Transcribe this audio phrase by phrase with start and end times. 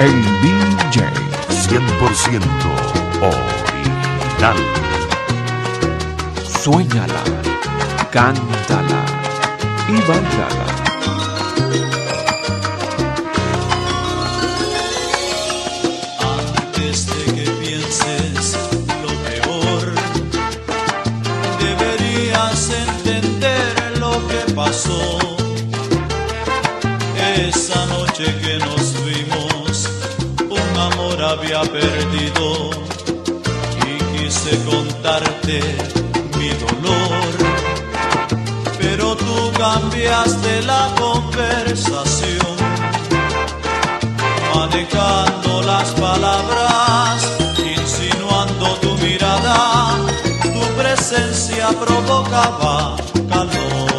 [0.00, 1.04] El DJ
[1.50, 2.40] 100%
[3.20, 4.56] original.
[6.62, 7.22] Suéñala,
[8.10, 9.04] cántala
[9.88, 10.66] y bailala.
[16.18, 18.56] Antes de que pienses
[19.02, 19.84] lo peor,
[21.60, 25.18] deberías entender lo que pasó.
[27.36, 29.09] Esa noche que nos vimos,
[31.10, 32.70] amor había perdido
[33.86, 35.60] y quise contarte
[36.38, 37.32] mi dolor.
[38.78, 42.56] Pero tú cambiaste la conversación
[44.54, 47.38] manejando las palabras,
[47.78, 49.96] insinuando tu mirada,
[50.42, 52.96] tu presencia provocaba
[53.28, 53.89] calor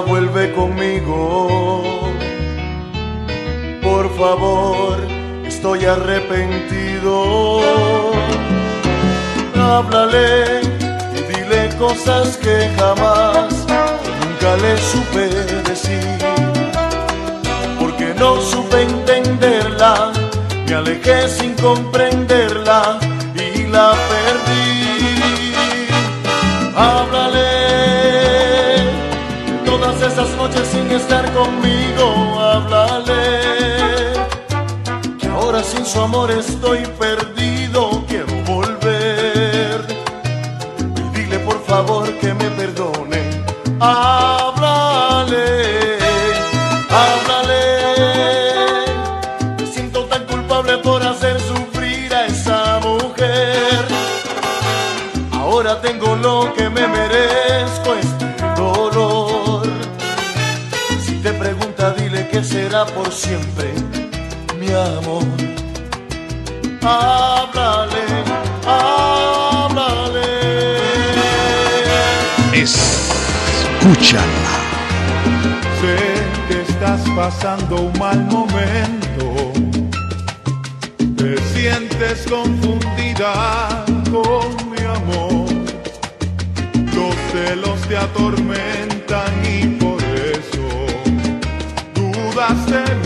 [0.00, 1.82] vuelve conmigo.
[3.82, 4.98] Por favor,
[5.46, 7.60] estoy arrepentido.
[9.56, 10.60] Háblale
[11.16, 13.66] y dile cosas que jamás
[14.20, 15.28] nunca le supe
[15.68, 16.18] decir.
[17.78, 20.12] Porque no supe entenderla,
[20.66, 22.98] me alejé sin comprenderla
[23.34, 24.73] y la perdí.
[30.44, 32.06] Noches sin estar conmigo,
[32.38, 33.22] háblale.
[35.18, 39.86] Que ahora sin su amor estoy perdido, quiero volver.
[41.02, 43.20] Y dile por favor que me perdone.
[43.80, 45.46] Háblale,
[47.00, 47.64] háblale.
[49.58, 53.80] Me siento tan culpable por hacer sufrir a esa mujer.
[55.32, 57.43] Ahora tengo lo que me merezco,
[62.34, 63.72] que será por siempre,
[64.58, 65.22] mi amor.
[66.82, 68.06] Háblale,
[68.66, 70.30] háblale.
[72.52, 74.24] Escúchala.
[75.80, 75.96] Sé
[76.48, 79.52] que estás pasando un mal momento.
[81.16, 85.46] Te sientes confundida con mi amor.
[86.96, 88.93] Los celos te atormentan
[92.74, 93.03] Hashem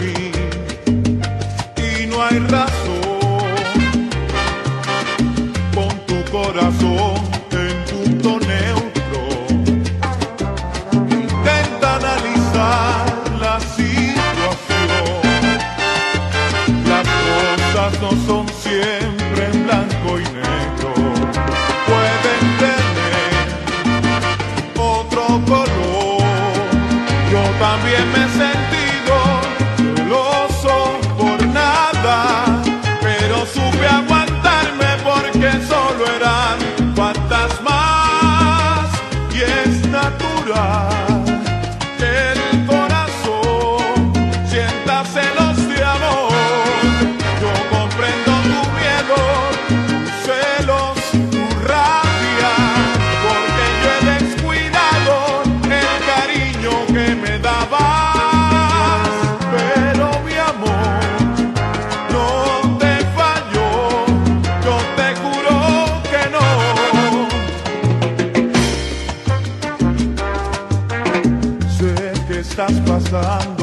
[72.59, 73.58] Estás passar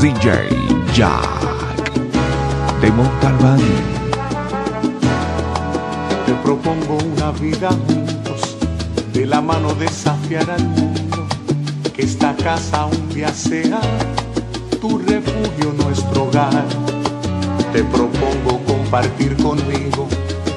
[0.00, 0.30] DJ
[0.94, 1.92] Jack
[2.80, 3.58] de Montalbán.
[6.24, 8.56] Te propongo una vida juntos,
[9.12, 11.26] de la mano desafiar al mundo,
[11.92, 13.80] que esta casa un día sea
[14.80, 16.64] tu refugio, nuestro hogar.
[17.72, 20.06] Te propongo compartir conmigo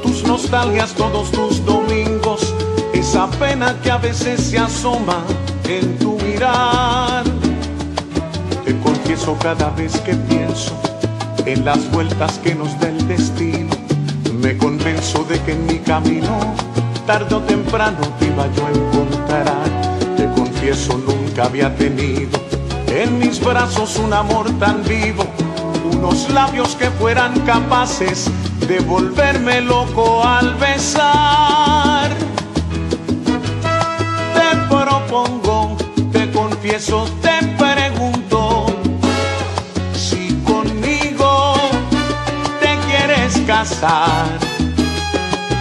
[0.04, 2.54] tus nostalgias todos tus domingos,
[2.94, 5.24] esa pena que a veces se asoma
[5.68, 7.31] en tu mirar
[9.12, 10.72] te confieso cada vez que pienso
[11.46, 13.76] en las vueltas que nos da el destino.
[14.40, 16.56] Me convenzo de que en mi camino,
[17.06, 20.16] tarde o temprano, te iba yo a encontrar.
[20.16, 22.40] Te confieso, nunca había tenido
[22.88, 25.26] en mis brazos un amor tan vivo,
[25.92, 28.32] unos labios que fueran capaces
[28.66, 32.10] de volverme loco al besar.
[34.34, 35.76] Te propongo,
[36.14, 37.51] te confieso, te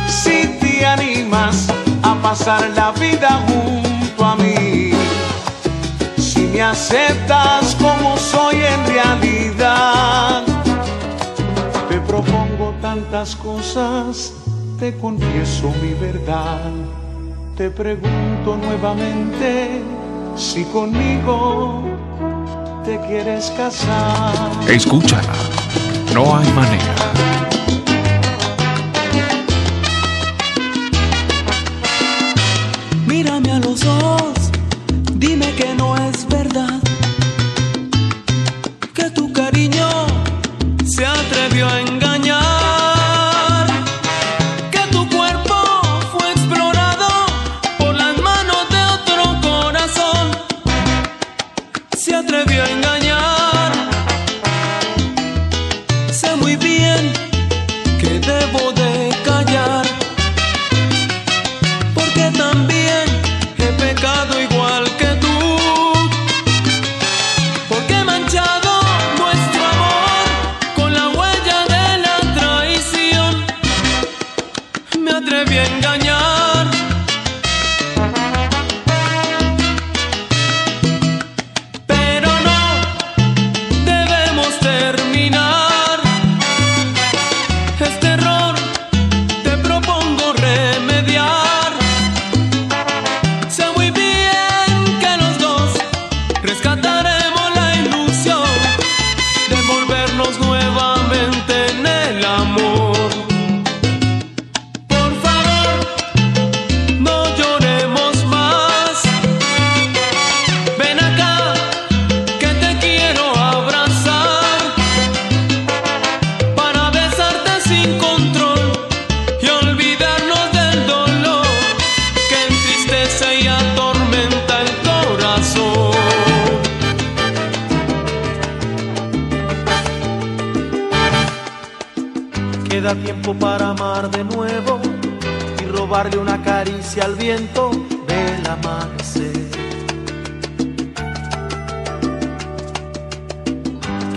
[0.08, 1.68] si te animas
[2.02, 4.92] a pasar la vida junto a mí,
[6.16, 10.44] si me aceptas como soy en realidad.
[11.90, 14.32] Te propongo tantas cosas,
[14.78, 16.70] te confieso mi verdad,
[17.54, 19.82] te pregunto nuevamente
[20.36, 21.82] si conmigo
[22.82, 24.50] te quieres casar.
[24.66, 25.34] Escúchala,
[26.14, 27.19] no hay manera.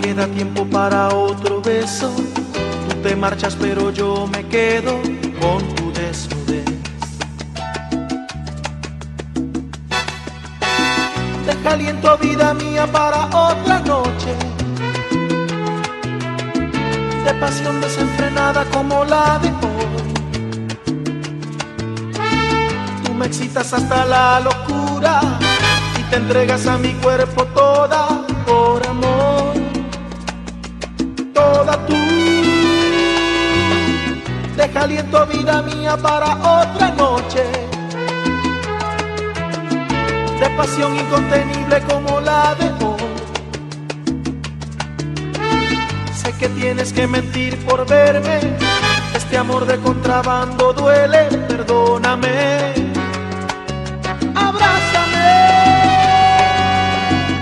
[0.04, 2.12] Queda tiempo para otro beso.
[2.88, 5.00] Tú te marchas, pero yo me quedo
[5.40, 6.64] con tu desnudez.
[11.46, 14.34] Deja aliento, vida mía, para otra noche
[17.24, 20.12] de pasión desenfrenada como la de hoy.
[23.02, 25.22] Tú me excitas hasta la locura
[25.98, 29.54] y te entregas a mi cuerpo toda por amor,
[34.84, 37.42] aliento, vida mía, para otra noche
[40.40, 43.00] de pasión incontenible como la de hoy.
[46.14, 48.40] Sé que tienes que mentir por verme.
[49.14, 52.74] Este amor de contrabando duele, perdóname.
[54.34, 55.30] Abrázame.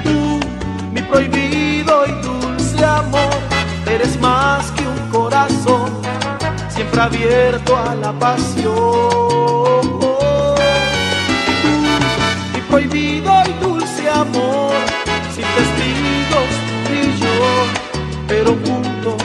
[0.05, 0.41] Tú,
[0.93, 3.35] mi prohibido y dulce amor,
[3.87, 5.82] eres más que un corazón,
[6.93, 8.73] siempre abierto a la pasión.
[12.53, 14.73] Mi prohibido y dulce amor,
[15.35, 16.53] sin testigos
[16.91, 17.67] ni yo,
[18.29, 19.23] pero juntos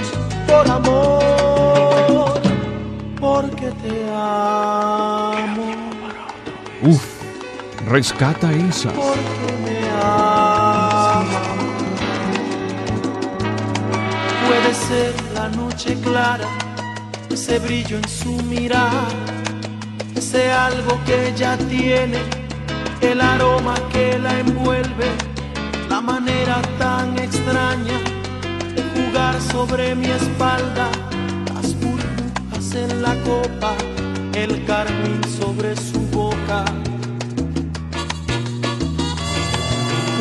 [0.48, 2.42] por amor,
[3.20, 5.76] porque te amo,
[6.84, 7.04] Uf,
[7.88, 8.90] rescata esa.
[8.92, 11.38] porque me amo.
[14.48, 16.37] Puede ser la noche clara,
[17.48, 19.08] ese brillo en su mirada,
[20.14, 22.20] ese algo que ella tiene,
[23.00, 25.08] el aroma que la envuelve,
[25.90, 28.00] la manera tan extraña
[28.76, 30.90] de jugar sobre mi espalda,
[31.54, 33.74] las burbujas en la copa,
[34.34, 36.66] el carmín sobre su boca.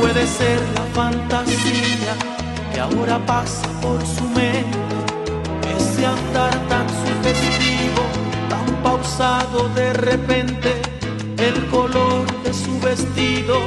[0.00, 2.14] Puede ser la fantasía
[2.73, 4.78] que ahora pasa por su mente,
[5.76, 6.65] ese andar
[9.06, 10.82] de repente,
[11.38, 13.60] el color de su vestido,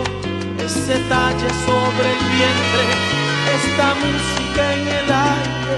[0.64, 2.84] ese talle sobre el vientre,
[3.58, 5.76] esta música en el aire,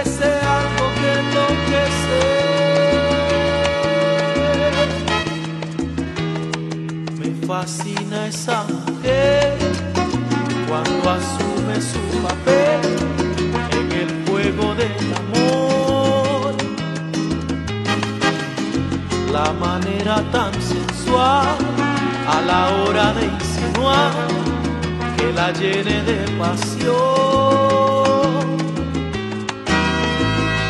[0.00, 2.22] ese algo que enloquece.
[7.18, 9.58] Me fascina esa mujer
[10.68, 12.83] cuando asume su papel
[20.22, 21.56] tan sensual
[22.28, 24.12] a la hora de insinuar
[25.16, 26.94] que la llene de pasión.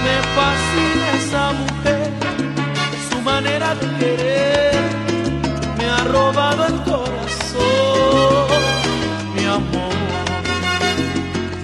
[0.05, 2.11] Me fascina esa mujer,
[3.11, 4.75] su manera de querer
[5.79, 8.49] me ha robado el corazón,
[9.35, 9.95] mi amor.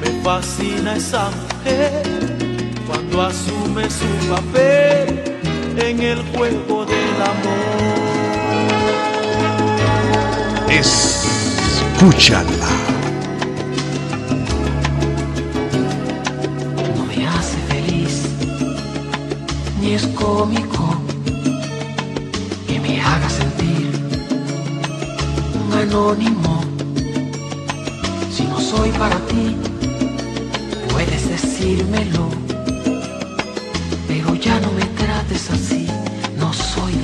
[0.01, 2.03] Me fascina esa mujer
[2.87, 5.31] cuando asume su papel
[5.77, 7.70] en el juego del amor.
[10.71, 12.47] Escúchala.
[16.97, 18.23] no me hace feliz,
[19.81, 20.95] ni es cómico
[22.69, 23.91] que me haga sentir
[25.61, 26.61] un anónimo.
[28.33, 29.57] Si no soy para ti,
[30.93, 32.29] puedes decírmelo,
[34.07, 35.89] pero ya no me trates así,
[36.39, 37.00] no soy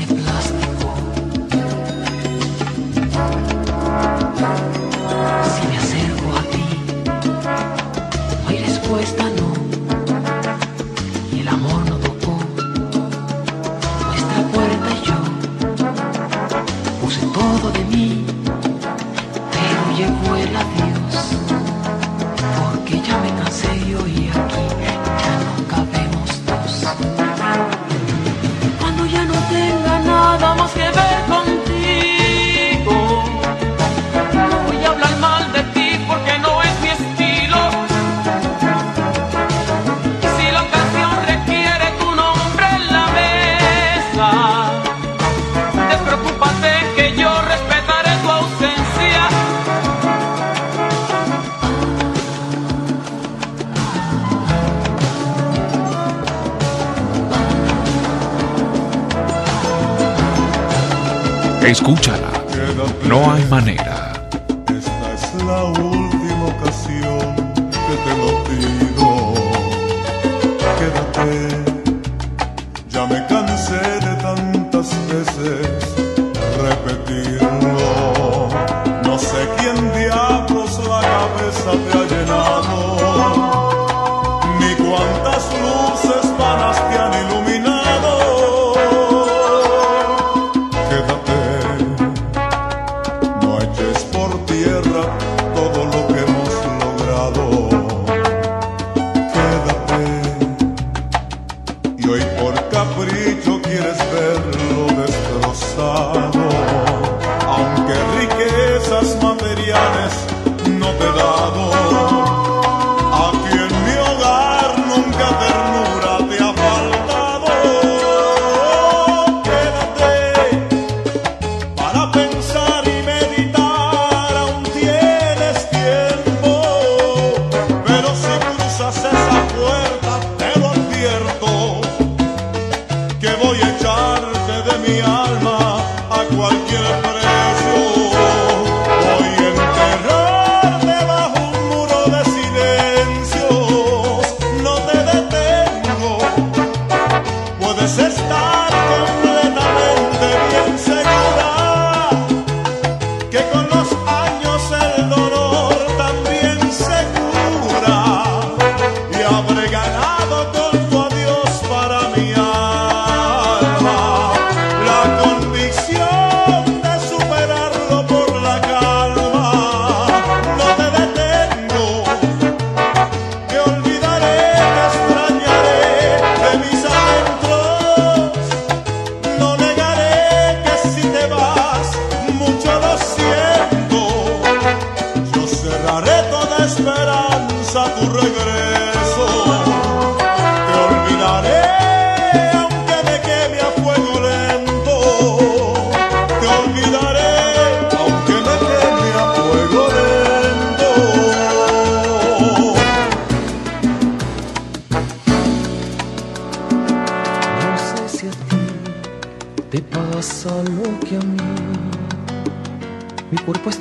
[9.06, 9.35] hay
[61.66, 62.30] Escúchala.
[63.08, 64.12] No hay manera.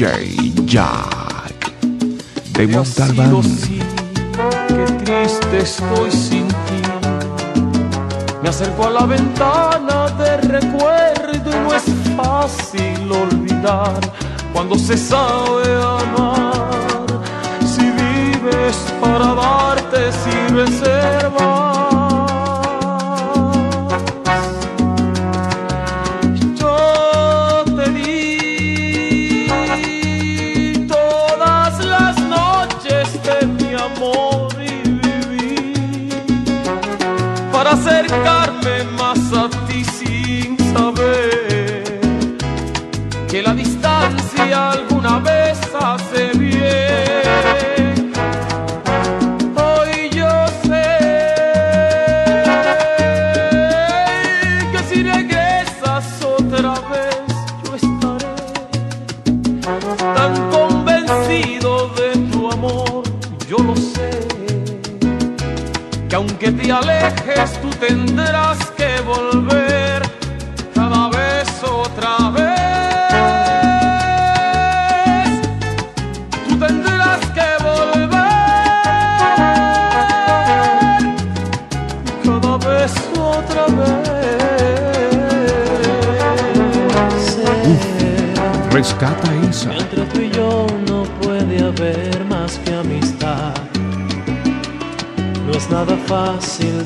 [0.00, 1.74] DJ Jack
[2.52, 3.42] de Montalbán.
[3.42, 3.82] Sí,
[4.68, 6.80] qué triste estoy sin ti.
[8.42, 11.84] Me acerco a la ventana de recuerdo y no es
[12.16, 14.00] fácil olvidar
[14.54, 17.04] cuando se sabe amar.
[17.66, 21.19] Si vives para darte sin reserva
[37.72, 38.49] acercarme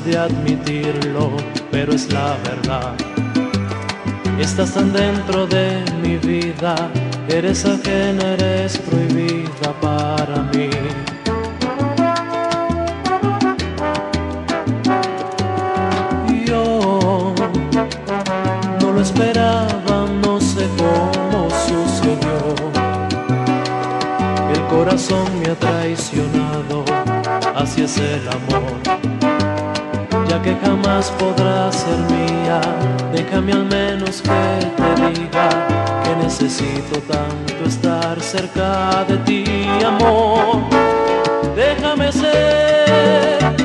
[0.05, 1.31] de admitirlo,
[1.71, 2.93] pero es la verdad.
[4.39, 6.75] Estás tan dentro de mi vida,
[7.27, 10.69] eres ajena, eres prohibida para mí.
[16.45, 17.33] Yo
[18.79, 22.55] no lo esperaba, no sé cómo sucedió.
[24.53, 26.85] El corazón me ha traicionado
[27.55, 29.04] así es el amor
[30.45, 32.61] que jamás podrá ser mía.
[33.11, 34.29] Déjame al menos que
[34.77, 35.49] te diga
[36.03, 39.43] que necesito tanto estar cerca de ti,
[39.83, 40.61] amor.
[41.55, 43.64] Déjame ser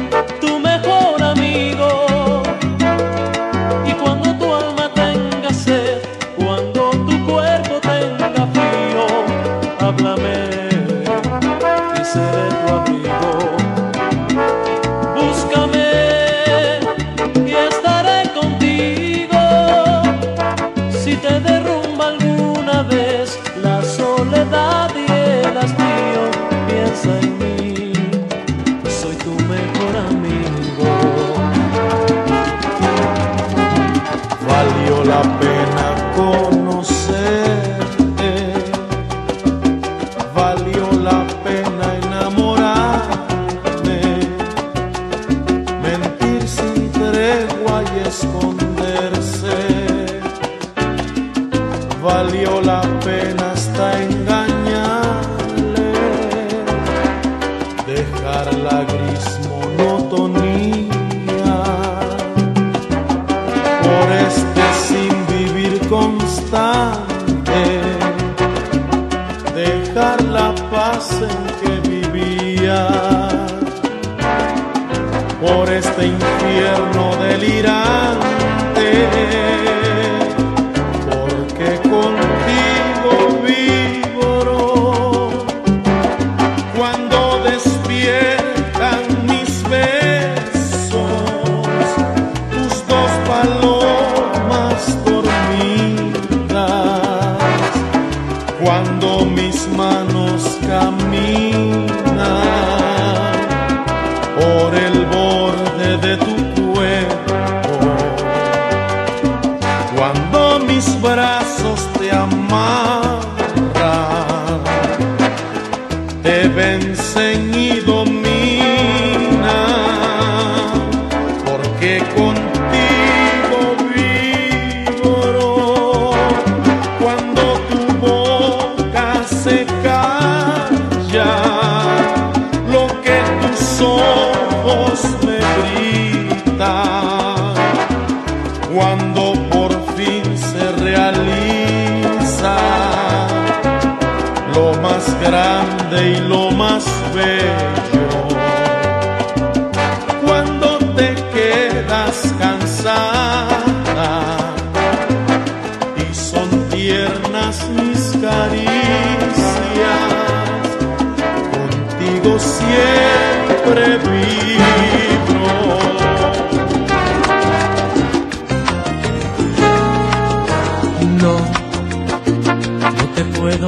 [35.11, 36.50] la pena con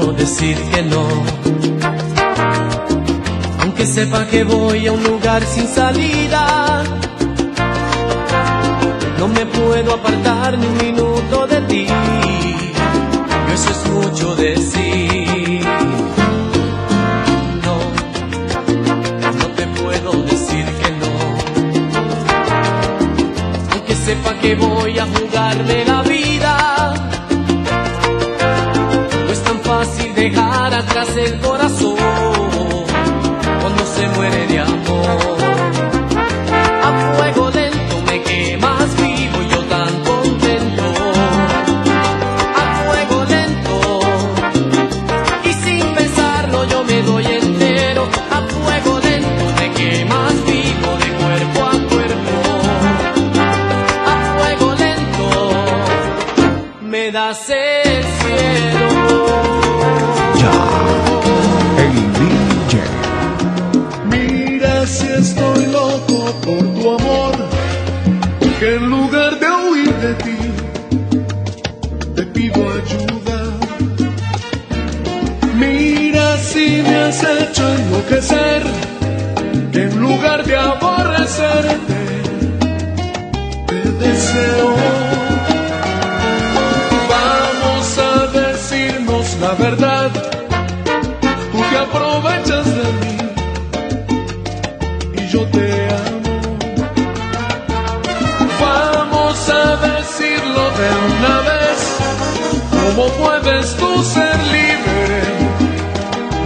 [0.03, 1.07] puedo decir que no.
[3.61, 6.83] Aunque sepa que voy a un lugar sin salida,
[9.19, 11.87] no me puedo apartar ni un minuto de ti.
[13.49, 15.65] Y eso es mucho decir.
[17.67, 17.77] No,
[19.41, 21.13] no te puedo decir que no.
[23.73, 26.62] Aunque sepa que voy a jugarme la vida.
[29.93, 31.97] difícil dejar atrás el corazón
[33.61, 34.82] cuando se muere de amor.
[70.03, 70.37] de ti,
[72.17, 73.39] te pido ayuda.
[75.55, 78.63] Mira si me has hecho enloquecer,
[79.71, 82.01] que en lugar de aborrecerte,
[83.69, 85.12] te deseo.
[102.95, 105.23] ¿Cómo puedes tú ser libre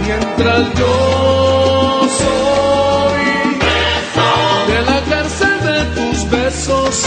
[0.05, 3.25] mientras yo soy
[3.59, 4.27] beso.
[4.71, 7.03] de la cárcel de tus besos,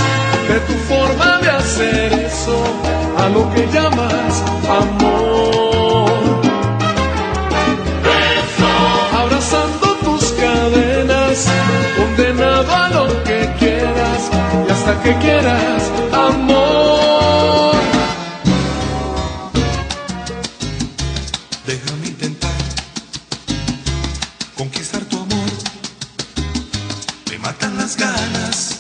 [0.46, 2.62] de tu forma de hacer eso
[3.16, 6.10] a lo que llamas amor?
[8.04, 8.70] Beso.
[9.22, 11.46] Abrazando tus cadenas,
[11.96, 14.30] condenado a lo que quieras
[14.68, 15.79] y hasta que quieras.
[27.50, 28.79] matan las ganas.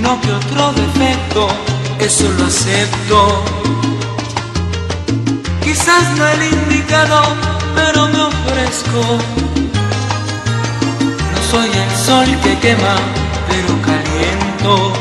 [0.00, 1.48] uno que otro defecto,
[1.98, 3.44] eso lo acepto.
[5.62, 7.20] Quizás no el indicado,
[7.74, 9.02] pero me ofrezco.
[11.32, 12.96] No soy el sol que quema,
[13.48, 14.92] pero caliento.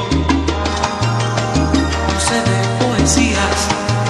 [2.09, 3.59] No sé de poesías,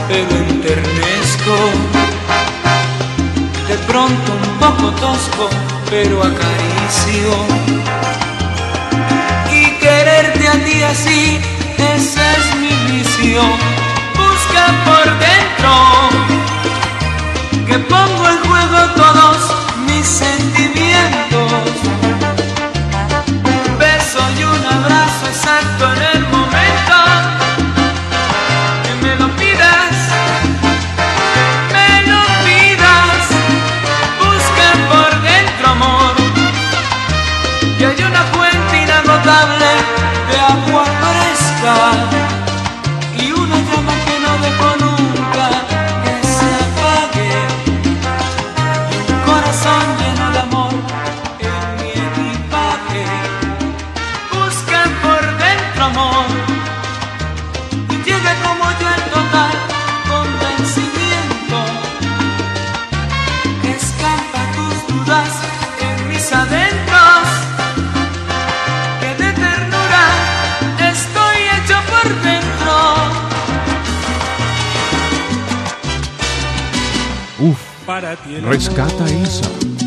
[0.08, 1.56] pero enternezco.
[3.68, 5.50] De pronto un poco tosco,
[5.90, 7.69] pero acaricio
[10.20, 11.40] quererte a ti así,
[11.78, 13.52] esa es mi misión.
[14.16, 15.72] Busca por dentro,
[17.68, 19.38] que pongo en juego todos
[19.88, 21.72] mis sentimientos.
[23.56, 26.19] Un beso y un abrazo exacto en el
[78.38, 79.79] rescata a Isa.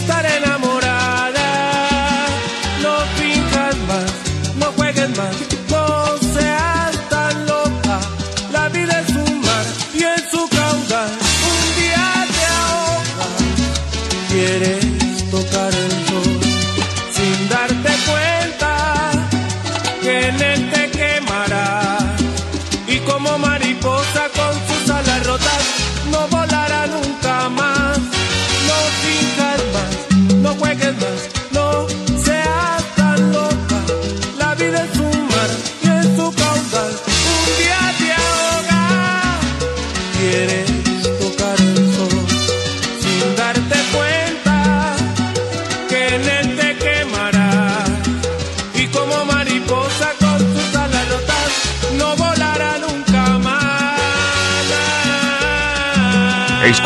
[0.00, 0.29] estaré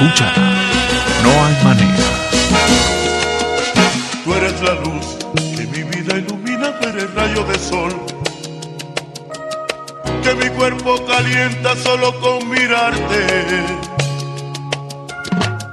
[0.04, 2.04] no hay manera.
[4.22, 5.16] Tú eres la luz
[5.56, 7.92] que mi vida ilumina, tú eres rayo de sol.
[10.22, 13.26] Que mi cuerpo calienta solo con mirarte.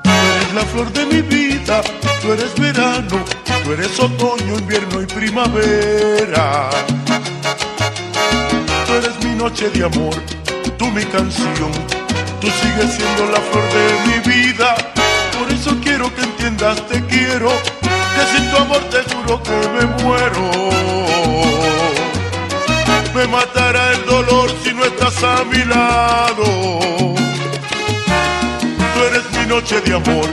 [0.04, 1.82] Tú eres la flor de mi vida,
[2.22, 3.26] tú eres verano,
[3.64, 6.70] tú eres otoño, invierno y primavera.
[8.88, 10.16] Tú eres mi noche de amor,
[10.78, 11.72] tú mi canción
[12.42, 14.76] tú sigues siendo la flor de mi vida.
[15.38, 17.50] Por eso quiero que entiendas, te quiero,
[17.82, 20.52] que sin tu amor te juro que me muero.
[23.14, 26.46] Me matará el dolor si no estás a mi lado.
[28.94, 30.28] Tú eres mi noche de amor,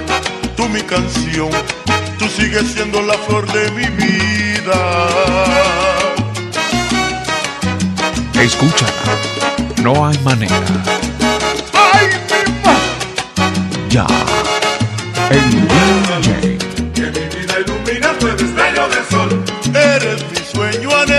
[0.56, 1.50] tú mi canción,
[2.18, 4.80] tú sigues siendo la flor de mi vida.
[8.40, 8.86] Escucha,
[9.82, 10.54] no hay manera.
[13.98, 14.06] Ya.
[15.28, 16.58] El DJ.
[16.94, 19.30] Que mi vida ilumina, eres rayo de sol.
[19.74, 21.17] Eres mi sueño anhelado,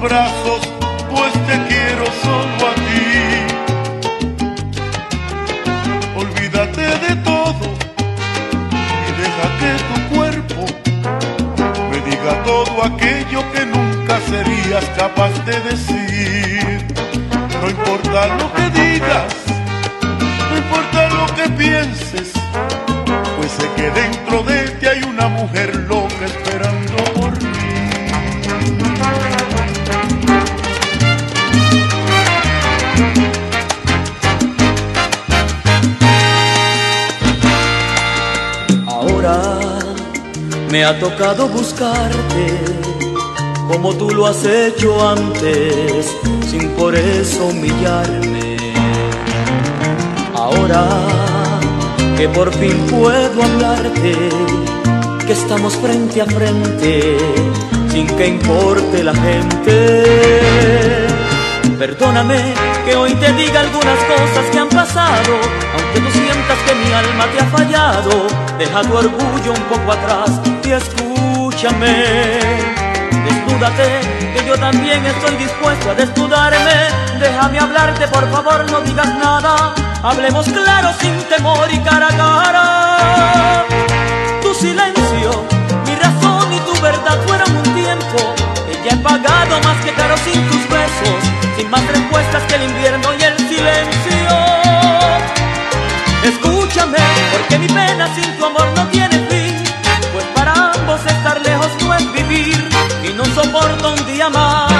[0.00, 0.60] brazos,
[1.10, 3.10] pues te quiero solo a ti.
[6.16, 7.66] Olvídate de todo
[9.06, 10.60] y deja que tu cuerpo
[11.90, 16.86] me diga todo aquello que nunca serías capaz de decir.
[17.62, 19.34] No importa lo que digas,
[20.50, 22.32] no importa lo que pienses,
[23.36, 27.15] pues sé que dentro de ti hay una mujer loca esperando
[40.76, 42.46] me ha tocado buscarte
[43.66, 46.14] como tú lo has hecho antes,
[46.50, 48.58] sin por eso humillarme.
[50.34, 50.82] Ahora
[52.18, 54.14] que por fin puedo hablarte,
[55.26, 57.16] que estamos frente a frente,
[57.88, 60.04] sin que importe la gente.
[61.78, 62.52] Perdóname
[62.84, 65.32] que hoy te diga algunas cosas que han pasado,
[65.96, 68.26] aunque tú sientas que mi alma te ha fallado.
[68.58, 70.30] Deja tu orgullo un poco atrás
[70.64, 72.38] y escúchame.
[73.24, 74.00] Desnúdate,
[74.34, 77.18] que yo también estoy dispuesto a desnudarme.
[77.18, 79.74] Déjame hablarte, por favor, no digas nada.
[80.02, 83.64] Hablemos claro, sin temor y cara a cara.
[84.42, 85.44] Tu silencio,
[85.86, 88.34] mi razón y tu verdad fueron un tiempo
[88.66, 91.20] que ya he pagado más que caro sin tus besos,
[91.56, 94.55] sin más respuestas que el invierno y el silencio.
[96.26, 96.98] Escúchame,
[97.30, 99.54] porque mi pena sin tu amor no tiene fin,
[100.12, 102.68] pues para ambos estar lejos no es vivir
[103.04, 104.72] y no soporto un día más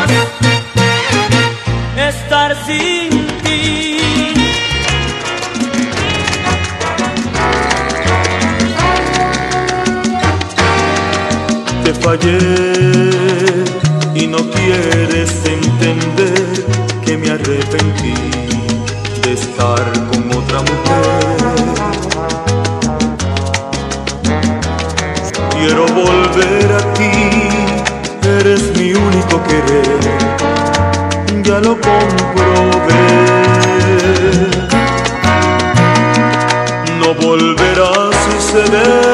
[1.96, 3.10] estar sin
[3.44, 3.98] ti.
[11.84, 12.38] Te fallé
[14.14, 16.64] y no quieres entender
[17.04, 18.35] que me arrepentí
[19.32, 21.36] estar con otra mujer.
[25.52, 27.12] Quiero volver a ti,
[28.38, 30.00] eres mi único querer,
[31.42, 33.06] ya lo comprobé.
[37.00, 39.05] No volverá a suceder,